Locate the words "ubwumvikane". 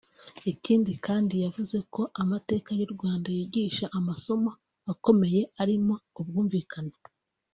6.19-6.95